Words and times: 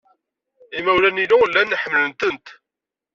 Imawlan-inu 0.77 1.39
llan 1.47 1.77
ḥemmlen-tent. 1.81 2.47